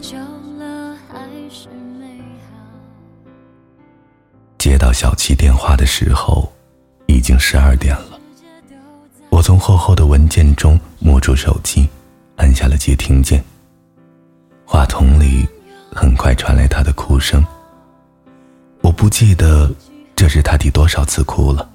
[0.00, 0.16] 久
[0.58, 1.68] 了还是
[1.98, 2.18] 美
[2.48, 2.56] 好
[4.58, 6.52] 接到小七电话的时候，
[7.06, 8.20] 已经十二点了。
[9.30, 11.88] 我从厚厚的文件中摸出手机，
[12.36, 13.42] 按下了接听键。
[14.64, 15.46] 话筒里
[15.92, 17.44] 很快传来他的哭声。
[18.80, 19.70] 我不记得
[20.14, 21.68] 这是他第多少次哭了，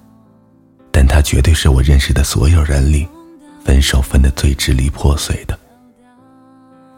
[0.92, 3.08] 但他绝对是我认识的所有人里，
[3.64, 5.58] 分手分的最支离破碎的。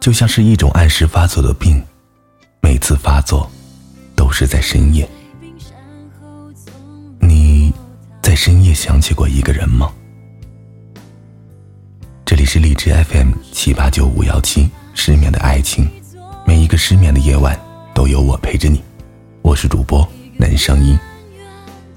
[0.04, 1.82] 就像是一种按时发作的病，
[2.60, 3.50] 每次发作
[4.14, 5.08] 都是在深夜。
[7.18, 7.72] 你
[8.20, 9.90] 在深夜想起过一个人吗？
[12.22, 14.68] 这里是荔枝 FM 七八九五幺七。
[14.92, 15.88] 失眠的爱情，
[16.46, 17.58] 每一个失眠的夜晚
[17.94, 18.84] 都有我陪着你。
[19.40, 20.98] 我是主播南声音。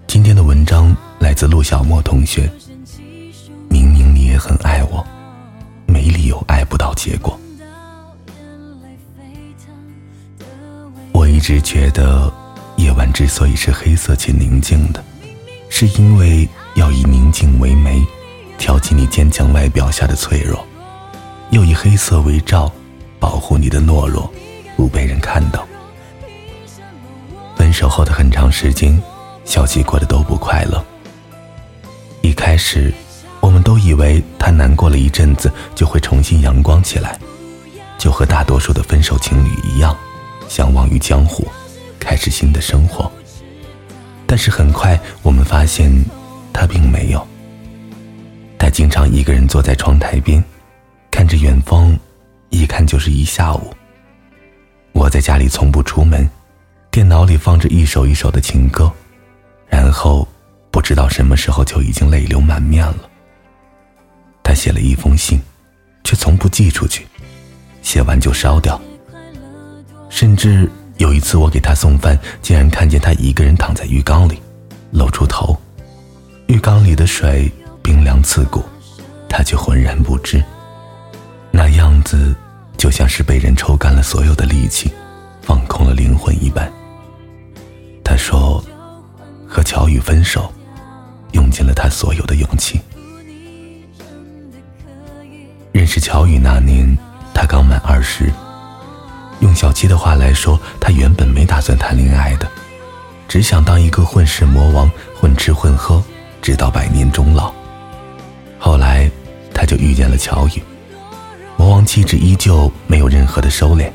[0.08, 2.50] 今天的文章来自陆小莫同学。
[3.70, 5.06] 明明你也很爱我，
[5.86, 7.38] 没理由爱不到结果。
[11.38, 12.34] 一直觉得，
[12.78, 15.04] 夜晚之所以是黑色且宁静的，
[15.70, 18.04] 是因为要以宁静为媒，
[18.58, 20.66] 挑起你坚强外表下的脆弱，
[21.52, 22.74] 又以黑色为罩。
[23.20, 24.32] 保护你的懦弱，
[24.76, 25.68] 不被人看到。
[27.56, 29.00] 分手后的很长时间，
[29.46, 30.84] 小七过得都不快乐。
[32.22, 32.92] 一开始，
[33.42, 37.20] 我们都以为他难过了一阵子就会重新阳光起来，
[38.00, 39.96] 就和大多数的分手情侣一样，
[40.48, 41.48] 相忘于江湖，
[42.00, 43.12] 开始新的生活。
[44.26, 45.92] 但是很快，我们发现
[46.52, 47.26] 他并没有。
[48.58, 50.44] 他经常一个人坐在窗台边，
[51.12, 51.98] 看着远方。
[52.50, 53.74] 一看就是一下午。
[54.94, 56.28] 我在家里从不出门，
[56.90, 58.90] 电脑里放着一首一首的情歌，
[59.68, 60.26] 然后
[60.72, 63.10] 不知道什么时候就已经泪流满面了。
[64.42, 65.42] 他写了一封信，
[66.06, 67.06] 却从不寄出去，
[67.82, 68.80] 写完就烧掉。
[70.10, 74.42] 甚至有一次我给他送饭，竟然看见他一个人躺在浴缸里，
[74.92, 75.56] 露出头，
[76.48, 77.52] 浴缸里的水
[77.84, 78.64] 冰凉刺骨，
[79.30, 80.44] 他却浑然不知。
[81.52, 82.36] 那样子，
[82.78, 84.92] 就像是被人抽干了所有的力气，
[85.42, 86.72] 放空了灵魂一般。
[88.04, 88.64] 他说
[89.48, 90.52] ：“和乔宇分手，
[91.34, 92.80] 用尽了他所有的勇气。”
[95.74, 96.98] 认识乔宇那年，
[97.34, 98.32] 他刚满二十。
[99.40, 102.48] 用小七的话来说，他原本没打算谈恋爱的，
[103.28, 106.04] 只想当一个混世魔王，混吃混喝，
[106.42, 107.54] 直到百年终老。
[108.58, 109.10] 后来，
[109.54, 110.64] 他就遇见了乔宇。
[111.56, 113.92] 魔王气质依旧没有任何的收敛，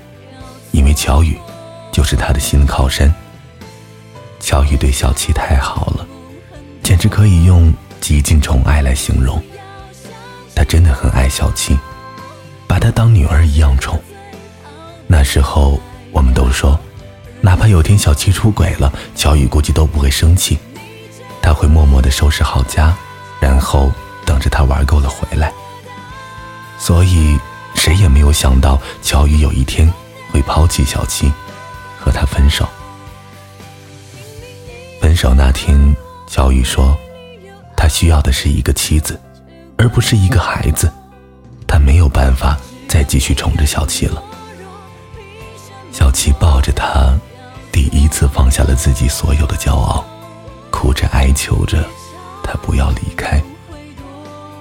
[0.71, 1.37] 因为乔宇
[1.91, 3.13] 就是他的新靠山。
[4.41, 6.07] 乔宇对小七太好了，
[6.83, 9.43] 简直可以用极尽宠爱来形容。
[10.55, 11.77] 他真的很爱小七，
[12.67, 14.01] 把她当女儿一样宠。
[15.13, 15.79] 那时候
[16.11, 16.81] 我们都说，
[17.43, 20.59] 哪怕有天小七出轨了，乔宇估计都不会生气，
[21.43, 22.97] 他会默默的收拾好家，
[23.39, 23.93] 然后
[24.25, 25.53] 等着他玩够了回来。
[26.79, 27.39] 所以。
[27.75, 29.93] 谁也没有想到，乔宇有一天
[30.31, 31.33] 会抛弃小七，
[31.99, 32.69] 和他分手。
[35.01, 35.77] 分手那天，
[36.29, 36.97] 乔宇说
[37.77, 39.21] ：“他需要的是一个妻子，
[39.77, 40.93] 而不是一个孩子。
[41.67, 42.57] 他没有办法
[42.87, 44.23] 再继续宠着小七了。”
[46.13, 47.19] 小七抱着他，
[47.73, 50.05] 第一次放下了自己所有的骄傲，
[50.71, 51.83] 哭着哀求着
[52.45, 53.43] 他不要离开。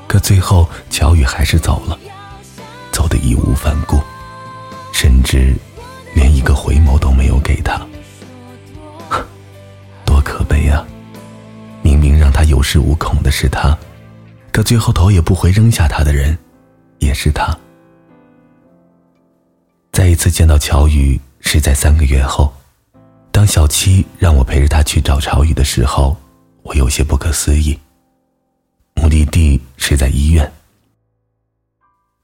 [0.07, 1.99] 可最后，乔宇还是走了。
[2.93, 3.99] 走的义无反顾，
[4.93, 5.53] 甚至
[6.15, 7.85] 连一个回眸都没有给他，
[10.05, 10.85] 多可悲啊！
[11.81, 13.77] 明明让他有恃无恐的是他，
[14.53, 16.37] 可最后头也不回扔下他的人，
[16.99, 17.53] 也是他。
[19.91, 22.53] 再一次见到乔宇是在三个月后，
[23.31, 26.15] 当小七让我陪着他去找乔宇的时候，
[26.63, 27.77] 我有些不可思议。
[28.95, 30.49] 目的地是在医院。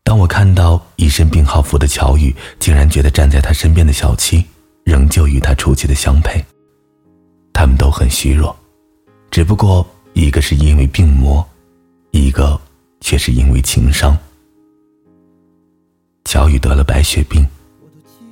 [0.04, 4.46] 当我看到一身病号服的乔宇，竟然觉得站在他身边的小七
[4.86, 6.44] 仍旧与他出奇的相配。
[7.52, 8.56] 他们都很虚弱，
[9.32, 11.46] 只不过一个是因为病魔，
[12.12, 12.60] 一个
[13.02, 14.18] 却是因为情伤。
[16.26, 17.46] 乔宇得了白血病，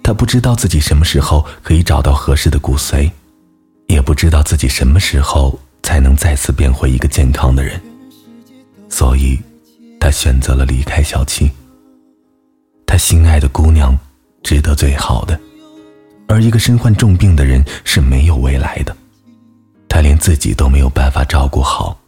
[0.05, 3.09] 他不知道自己什么时候可以找到合适的骨髓，
[3.87, 7.81] 也不知道自己什么时候才能再次变回一个健康的人，
[8.87, 9.41] 所以，
[9.99, 11.49] 他选择了离开小七。
[12.85, 13.97] 他心爱的姑娘，
[14.43, 15.39] 值得最好的，
[16.27, 18.95] 而一个身患重病的人是没有未来的。
[19.89, 21.99] 他连自己都没有办法照顾好，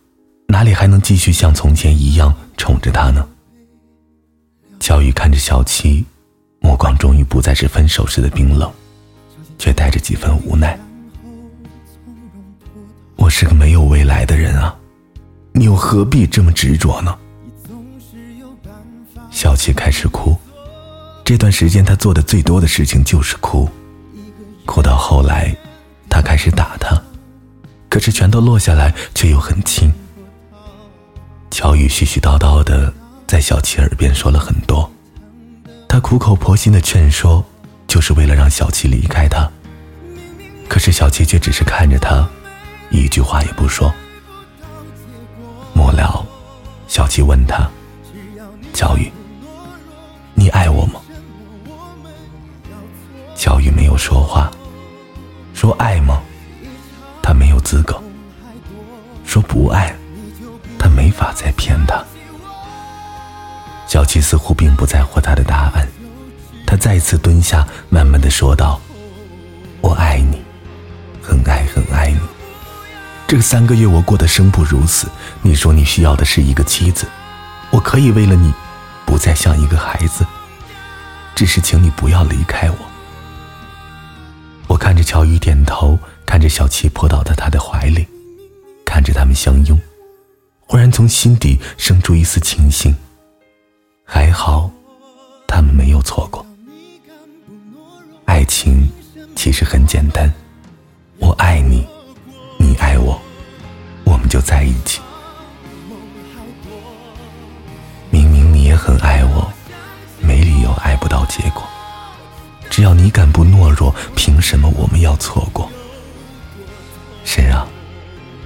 [0.48, 3.28] 哪里还能继续像从前一样宠着她呢？
[4.80, 6.06] 乔宇看着小七，
[6.60, 8.72] 目光终于不再是分手时的冰冷，
[9.58, 10.78] 却带着几分无奈。
[13.16, 14.76] 我是个没有未来的人啊，
[15.54, 17.18] 你又何必这么执着呢？
[19.32, 20.36] 小七开始哭，
[21.24, 23.70] 这段时间他做的最多的事情就是哭，
[24.66, 25.56] 哭到后来，
[26.10, 27.00] 他开始打他，
[27.90, 29.92] 可是拳头落下来却又很轻。
[31.52, 32.94] 乔宇絮絮叨叨的
[33.26, 34.90] 在小七耳边说了很多，
[36.00, 37.44] 苦口婆心的劝说，
[37.88, 39.50] 就是为了让小七离开他。
[40.68, 42.28] 可是小七却只是看着他，
[42.90, 43.94] 一句话也不说。
[45.74, 46.26] 末了，
[46.88, 47.70] 小七问他
[48.74, 49.12] ：“乔宇，
[50.34, 51.00] 你爱我吗？”
[53.36, 54.52] 乔宇没有说话，
[55.54, 56.22] 说爱吗？
[57.22, 58.02] 他没有资格。
[59.26, 59.96] 说不爱。
[60.80, 62.04] 他没法再骗他。
[63.88, 65.88] 小七似乎并不在乎他的答案，
[66.66, 68.80] 他再次蹲下，慢慢的说道
[69.80, 70.42] ：“我爱你，
[71.22, 72.20] 很爱很爱你。
[73.26, 75.08] 这三个月我过得生不如死。
[75.42, 77.08] 你说你需要的是一个妻子，
[77.72, 78.54] 我可以为了你，
[79.06, 80.26] 不再像一个孩子。
[81.34, 82.78] 只是请你不要离开我。”
[84.68, 88.06] 我看着乔宇点头，看着小七扑倒在他的怀里，
[88.86, 89.80] 看着他们相拥。
[90.60, 92.94] 忽然从心底生出一丝庆幸，
[94.10, 94.72] 还好，
[95.46, 96.44] 他们没有错过。
[98.24, 98.90] 爱情
[99.36, 100.34] 其实很简单，
[101.18, 101.86] 我爱你，
[102.58, 103.20] 你爱我，
[104.06, 105.02] 我们就在一起。
[108.10, 109.52] 明明你也很爱我，
[110.22, 111.62] 没理由爱不到结果。
[112.70, 115.70] 只要你敢不懦弱，凭什么我们要错过？
[117.26, 117.68] 是啊。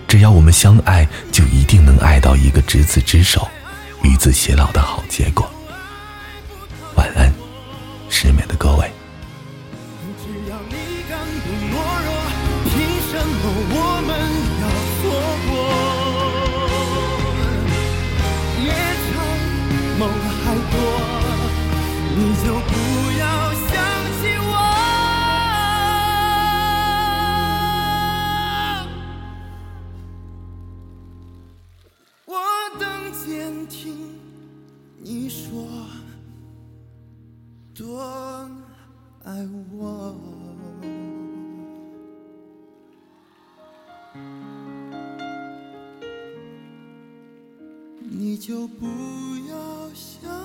[0.08, 3.48] 只要我们相爱，就一定能爱到一个执子之手、
[4.04, 5.50] 与子偕老的好结果。
[6.96, 7.32] 晚安，
[8.10, 8.92] 失眠的各位。
[33.68, 34.16] 听
[34.98, 35.68] 你说
[37.74, 38.00] 多
[39.24, 40.16] 爱我，
[48.10, 48.86] 你就不
[49.50, 50.41] 要想。